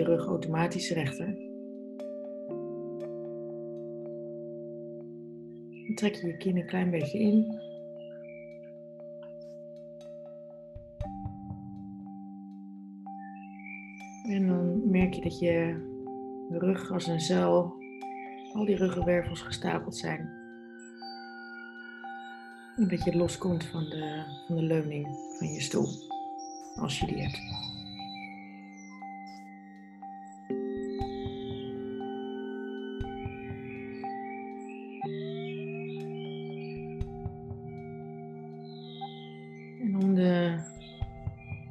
[0.00, 1.26] je rug automatisch rechter.
[5.94, 7.58] Trek je je kin een klein beetje in.
[14.28, 15.88] En dan merk je dat je
[16.50, 17.74] rug als een zuil,
[18.52, 20.38] al die ruggenwervels gestapeld zijn.
[22.76, 25.06] En dat je loskomt van de, van de leuning
[25.38, 25.88] van je stoel,
[26.76, 27.69] als je die hebt.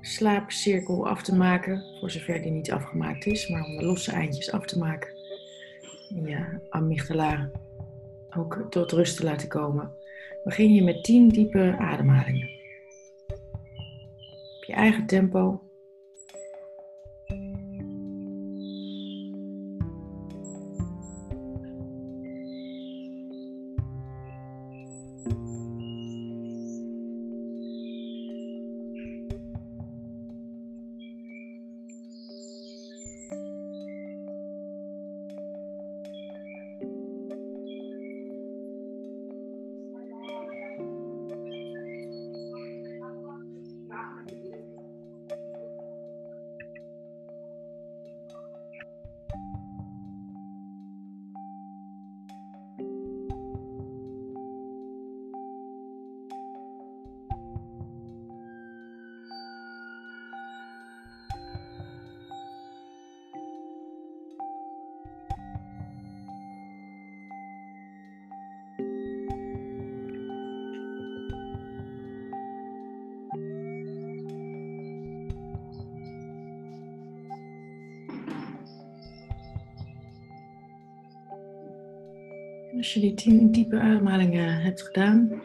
[0.10, 4.52] Slaapcirkel af te maken, voor zover die niet afgemaakt is, maar om de losse eindjes
[4.52, 5.10] af te maken,
[6.10, 7.50] en je amygdala
[8.38, 9.92] ook tot rust te laten komen,
[10.44, 12.50] begin je met 10 diepe ademhalingen.
[14.58, 15.62] Op je eigen tempo.
[82.80, 85.42] Als je die tien diepe ademhalingen hebt gedaan,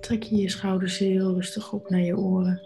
[0.00, 2.60] trek je je schouders heel rustig op naar je oren.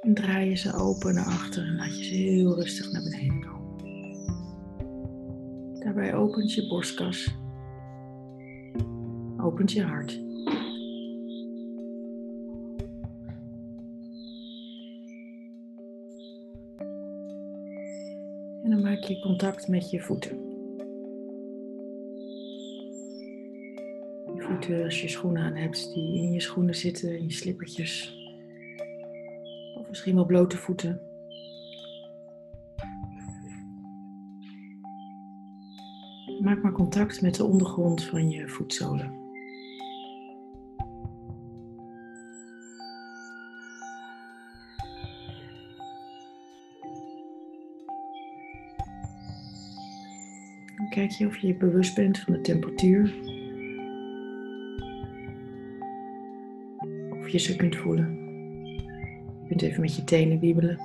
[0.00, 3.40] En draai je ze open naar achter en laat je ze heel rustig naar beneden
[3.40, 3.76] komen.
[5.80, 7.34] Daarbij opent je borstkas,
[9.36, 10.27] opent je hart.
[18.68, 20.36] En dan maak je contact met je voeten.
[24.34, 28.16] Je voeten als je schoenen aan hebt die in je schoenen zitten, in je slippertjes.
[29.74, 31.00] Of misschien wel blote voeten.
[36.40, 39.27] Maak maar contact met de ondergrond van je voetzolen.
[50.98, 53.14] Kijk je of je je bewust bent van de temperatuur.
[57.10, 58.14] Of je ze kunt voelen.
[59.42, 60.78] Je kunt even met je tenen wiebelen.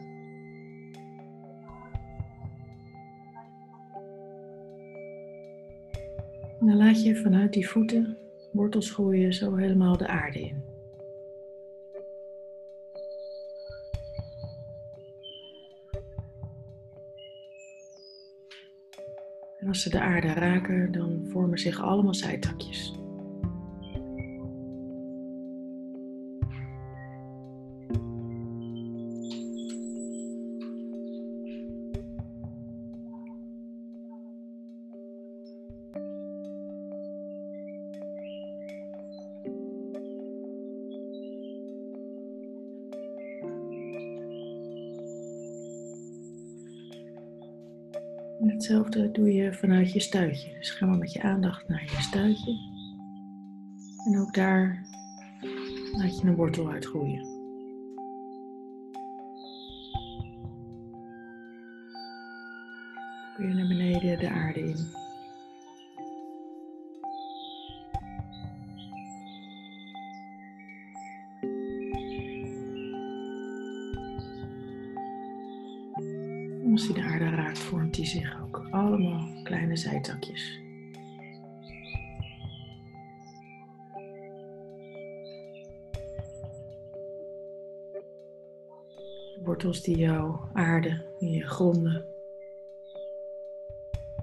[6.60, 8.18] En dan laat je vanuit die voeten,
[8.52, 10.73] wortels groeien, zo helemaal de aarde in.
[19.74, 23.03] Als ze de aarde raken, dan vormen zich allemaal zijtakjes.
[48.46, 50.54] Hetzelfde doe je vanuit je stuitje.
[50.54, 52.52] Dus ga maar met je aandacht naar je stuitje.
[54.06, 54.86] En ook daar
[55.92, 57.32] laat je een wortel uitgroeien.
[63.38, 64.88] Weer naar beneden de aarde in.
[78.04, 80.62] Hij zich ook allemaal kleine zijtakjes.
[89.44, 92.06] Wortels die jou aarden, die je gronden,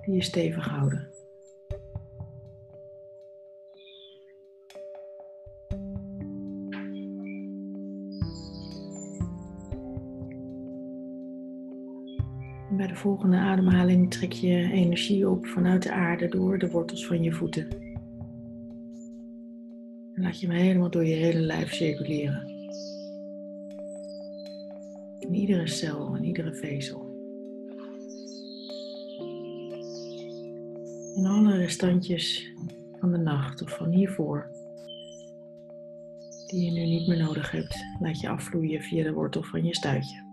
[0.05, 1.20] die je stevig houden.
[13.01, 17.69] Volgende ademhaling trek je energie op vanuit de aarde door de wortels van je voeten.
[20.15, 22.49] En laat je hem helemaal door je hele lijf circuleren.
[25.19, 27.09] In iedere cel, in iedere vezel.
[31.17, 32.53] En alle restantjes
[32.99, 34.51] van de nacht of van hiervoor,
[36.47, 39.75] die je nu niet meer nodig hebt, laat je afvloeien via de wortel van je
[39.75, 40.30] stuitje.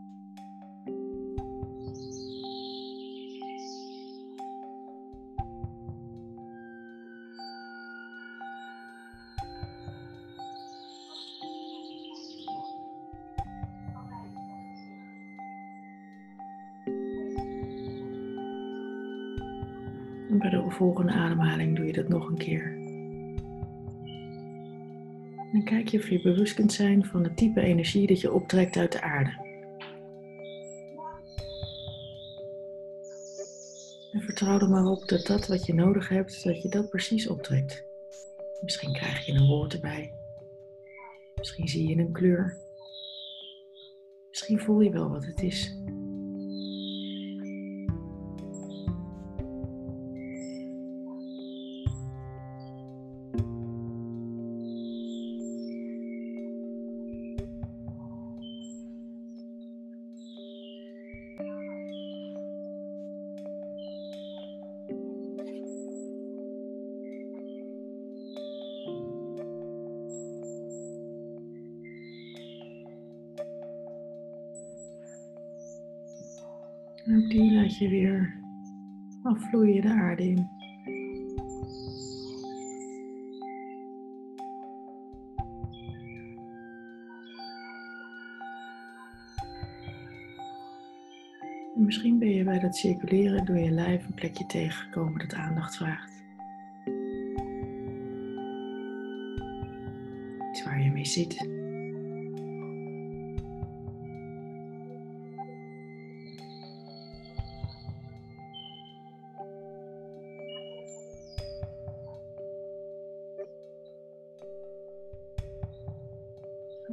[21.09, 22.75] Ademhaling doe je dat nog een keer.
[25.53, 28.77] En kijk je of je bewust kunt zijn van het type energie dat je optrekt
[28.77, 29.45] uit de aarde.
[34.11, 37.27] En vertrouw er maar op dat dat wat je nodig hebt, dat je dat precies
[37.27, 37.85] optrekt.
[38.61, 40.13] Misschien krijg je een woord erbij.
[41.35, 42.57] Misschien zie je een kleur.
[44.29, 45.76] Misschien voel je wel wat het is.
[77.05, 78.39] En ook die laat je weer
[79.23, 80.49] afvloeien de aarde in.
[91.75, 95.77] En misschien ben je bij dat circuleren door je lijf een plekje tegengekomen dat aandacht
[95.77, 96.23] vraagt.
[100.51, 101.56] Iets waar je mee zit.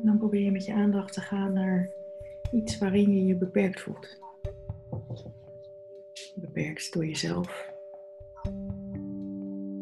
[0.04, 1.90] Dan probeer je met je aandacht te gaan naar
[2.52, 4.20] iets waarin je je beperkt voelt.
[6.34, 7.72] Beperkt door jezelf.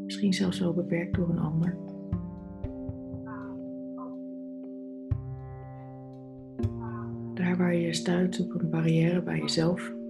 [0.04, 1.76] Misschien zelfs wel beperkt door een ander.
[7.34, 10.01] Daar waar je stuit op een barrière bij jezelf.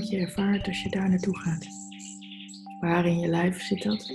[0.00, 1.66] Wat je ervaart als je daar naartoe gaat.
[2.80, 4.06] Waar in je lijf zit dat?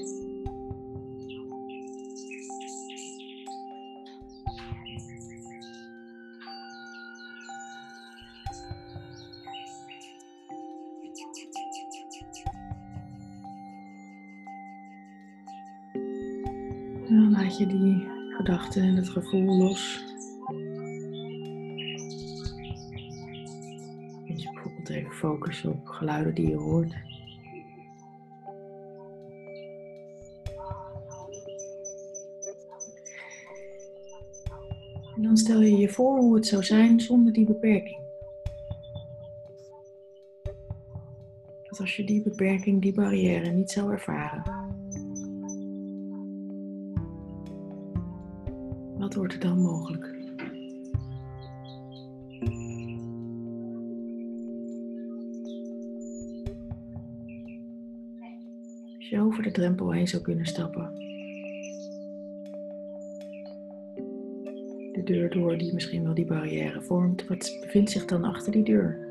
[17.08, 20.05] Dan laat je die gedachten en het gevoel los.
[25.16, 26.94] Focust op geluiden die je hoort.
[35.16, 38.04] En dan stel je je voor hoe het zou zijn zonder die beperking.
[41.64, 44.44] Dat als je die beperking, die barrière niet zou ervaren.
[48.98, 50.15] Wat wordt er dan mogelijk?
[59.36, 60.96] Over de drempel heen zou kunnen stappen.
[64.92, 67.28] De deur door die misschien wel die barrière vormt.
[67.28, 69.04] Wat bevindt zich dan achter die deur?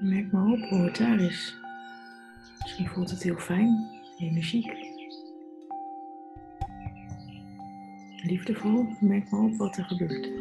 [0.00, 1.59] Merk maar op hoe het daar is.
[2.80, 4.72] Misschien voelt het heel fijn, energiek.
[8.22, 10.39] Liefdevol, merk maar op wat er gebeurt.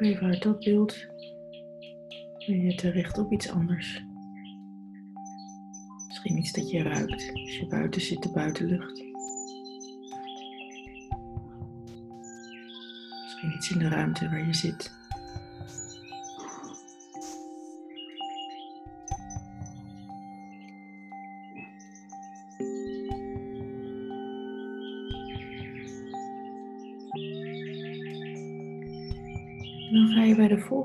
[0.00, 1.06] Even uit dat beeld.
[2.46, 4.04] En je te richten op iets anders.
[6.06, 9.02] Misschien iets dat je ruikt als je buiten zit, de buitenlucht.
[13.22, 14.99] Misschien iets in de ruimte waar je zit.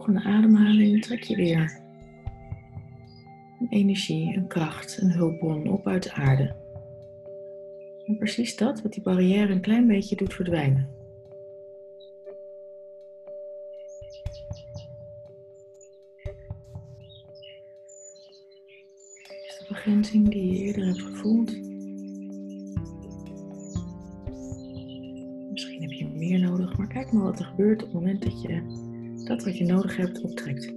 [0.05, 1.81] Volgende ademhaling, trek je weer
[3.59, 6.55] een energie, een kracht, een hulpbron op uit de aarde.
[8.05, 10.89] En precies dat wat die barrière een klein beetje doet verdwijnen.
[19.47, 21.51] Is de begrenzing die je eerder hebt gevoeld?
[25.51, 28.41] Misschien heb je meer nodig, maar kijk maar wat er gebeurt op het moment dat
[28.41, 28.85] je
[29.25, 30.74] dat wat je nodig hebt optrekt.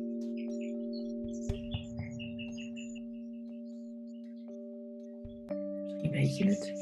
[5.84, 6.72] Misschien weet je het.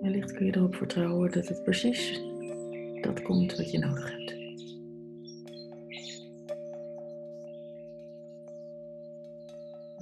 [0.00, 2.20] Wellicht kun je erop vertrouwen dat het precies
[3.00, 4.36] dat komt wat je nodig hebt.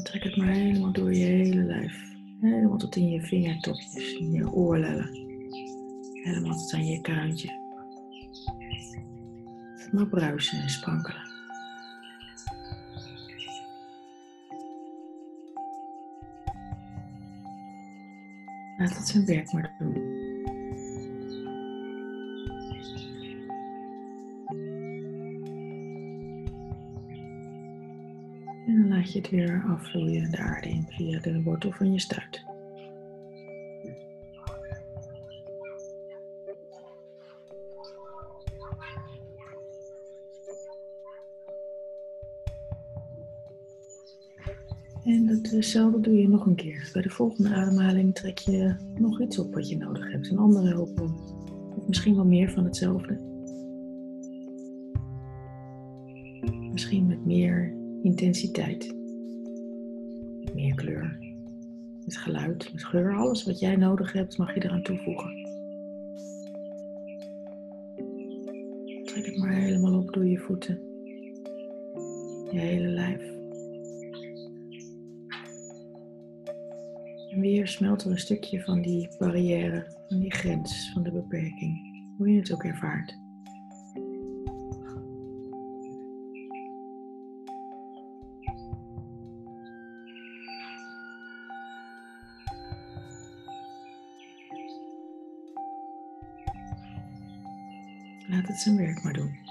[0.03, 1.95] trek het maar helemaal door je hele lijf.
[2.41, 5.25] Helemaal tot in je vingertopjes, in je oorlellen.
[6.26, 7.49] Helemaal tot aan je kruintje.
[9.92, 11.23] Maar bruisen en sprankelen.
[18.76, 19.95] Laat het zijn werk maar doen.
[28.66, 32.00] En dan laat je het weer afvloeien de aarde in via de wortel van je
[32.00, 32.46] stuit.
[45.50, 46.91] Hetzelfde doe je nog een keer.
[46.93, 50.31] Bij de volgende ademhaling trek je nog iets op wat je nodig hebt.
[50.31, 51.15] Een andere hulpbron.
[51.76, 53.21] Of misschien wel meer van hetzelfde.
[56.73, 58.95] Misschien met meer intensiteit.
[60.45, 61.19] Met meer kleur.
[62.05, 63.15] Met geluid, met geur.
[63.15, 65.45] Alles wat jij nodig hebt mag je eraan toevoegen.
[69.05, 70.81] Trek het maar helemaal op door je voeten.
[72.50, 73.36] Je hele lijf.
[77.37, 82.05] En weer smelt er een stukje van die barrière, van die grens, van de beperking.
[82.16, 83.19] Hoe je het ook ervaart.
[98.28, 99.46] Laat het zijn werk maar doen.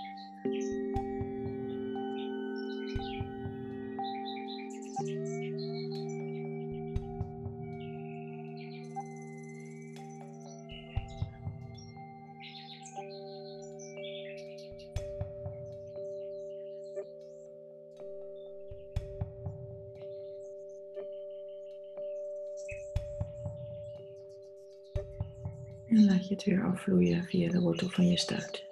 [26.46, 28.64] Weer afvloeien via de wortel van je stuit.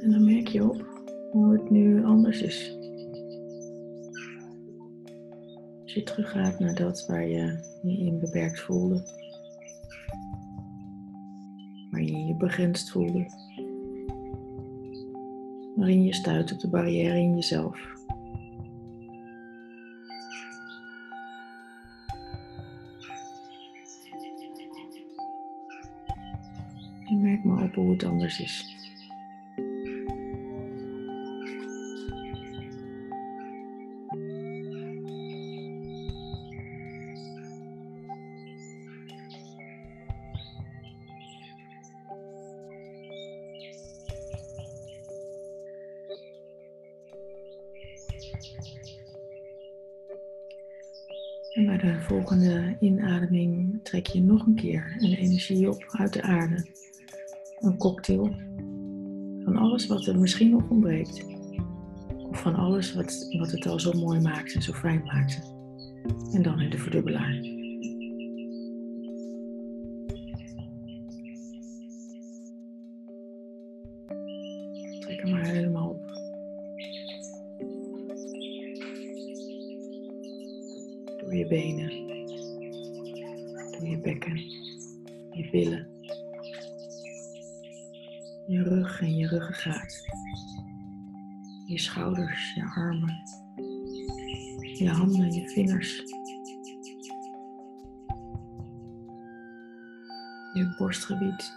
[0.00, 0.86] En dan merk je op
[1.30, 2.77] hoe het nu anders is.
[5.88, 9.02] Als je teruggaat naar dat waar je je in beperkt voelde.
[11.90, 13.26] Waar je je begrensd voelde.
[15.76, 17.80] Waarin je stuit op de barrière in jezelf.
[27.06, 28.77] En merk maar op hoe het anders is.
[52.28, 56.66] Volgende inademing trek je nog een keer een energie op uit de aarde.
[57.58, 58.34] Een cocktail
[59.44, 61.24] van alles wat er misschien nog ontbreekt.
[62.30, 65.54] Of van alles wat, wat het al zo mooi maakt en zo fijn maakt.
[66.32, 67.40] En dan in de verdubbelaar.
[75.00, 76.06] Trek hem maar helemaal op.
[81.20, 82.07] Door je benen,
[84.08, 84.36] bekken,
[85.30, 85.86] je billen,
[88.46, 90.04] je rug en je ruggengraat,
[91.66, 93.22] je schouders, je armen,
[94.74, 95.96] je handen, je vingers,
[100.52, 101.56] je borstgebied.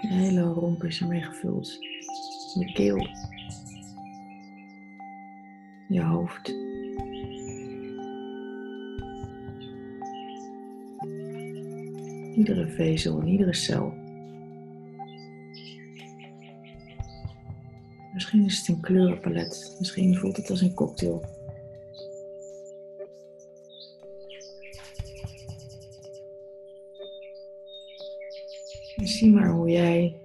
[0.00, 1.78] Je hele romp is ermee gevuld.
[2.54, 3.06] Je keel,
[5.88, 6.67] je hoofd.
[12.38, 13.92] Iedere vezel en iedere cel.
[18.12, 19.76] Misschien is het een kleurenpalet.
[19.78, 21.24] Misschien voelt het als een cocktail.
[28.96, 30.20] En zie maar hoe jij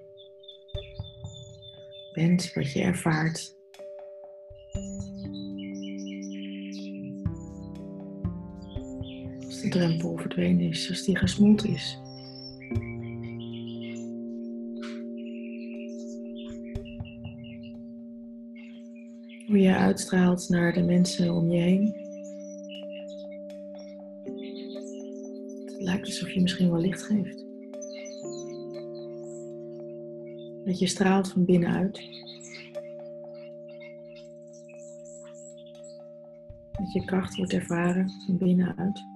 [2.12, 3.56] bent, wat je ervaart.
[9.44, 12.02] Als de drempel verdwenen is, als die gesmolten is.
[19.84, 22.02] Uitstraalt naar de mensen om je heen.
[25.64, 27.44] Het lijkt alsof je misschien wel licht geeft.
[30.64, 32.02] Dat je straalt van binnenuit.
[36.72, 39.13] Dat je kracht wordt ervaren van binnenuit.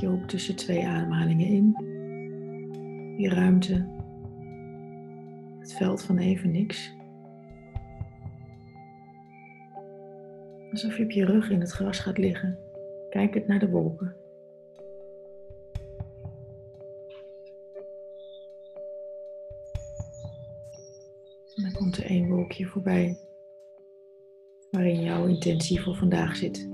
[0.00, 1.72] Je op tussen twee ademhalingen in.
[3.16, 3.86] Die ruimte.
[5.58, 6.92] Het veld van even niks.
[10.70, 12.58] Alsof je op je rug in het gras gaat liggen.
[13.10, 14.16] Kijkend naar de wolken.
[21.54, 23.18] En dan komt er één wolkje voorbij.
[24.70, 26.73] Waarin jouw intentie voor vandaag zit.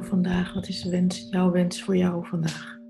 [0.00, 0.52] Vandaag?
[0.52, 2.80] Wat is wens, jouw wens voor jou vandaag?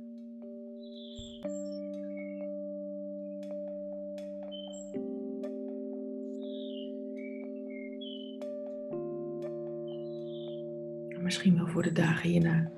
[11.23, 12.71] Misschien wel voor de dagen hierna.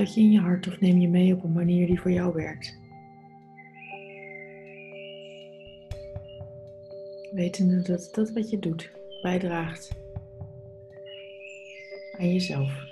[0.00, 2.34] Sluit je in je hart of neem je mee op een manier die voor jou
[2.34, 2.78] werkt.
[7.32, 8.90] Wetende dat dat wat je doet
[9.22, 9.90] bijdraagt
[12.18, 12.89] aan jezelf.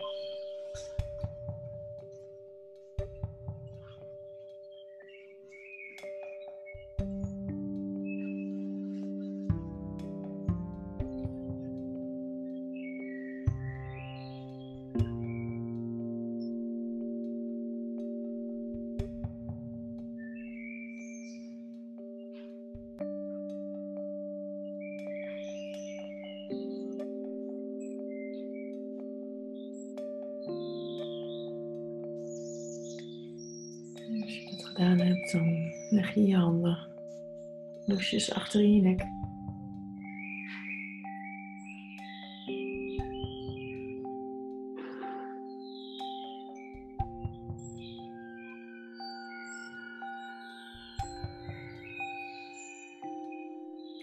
[34.79, 36.79] Gedaan hebt, dan leg je je handen
[37.87, 38.99] losjes achter je nek.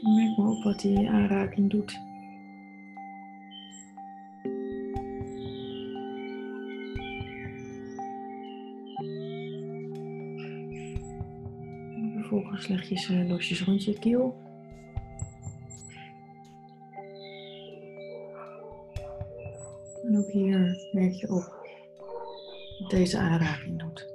[0.02, 2.00] Merk maar op wat die aanraking doet.
[12.64, 14.36] Je ze losjes rond je keel.
[20.04, 21.64] En ook hier merk je op
[22.88, 24.15] deze aanraking doet.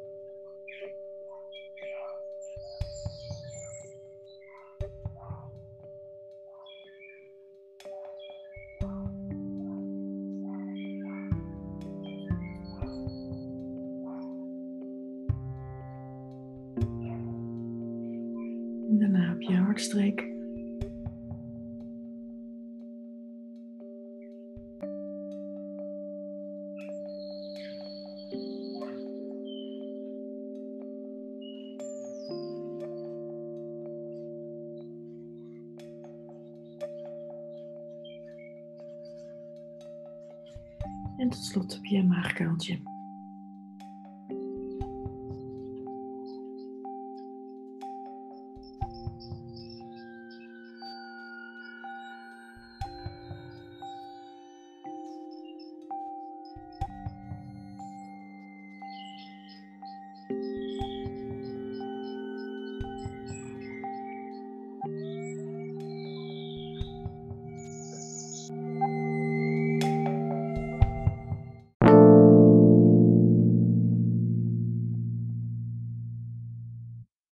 [41.20, 42.89] En tot slot op je maagkuiltje.